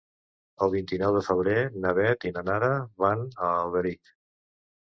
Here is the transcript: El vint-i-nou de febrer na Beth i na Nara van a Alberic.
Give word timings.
El 0.67 0.71
vint-i-nou 0.75 1.17
de 1.17 1.21
febrer 1.27 1.59
na 1.83 1.93
Beth 1.99 2.27
i 2.31 2.31
na 2.39 2.45
Nara 2.51 2.71
van 3.05 3.23
a 3.27 3.51
Alberic. 3.59 4.15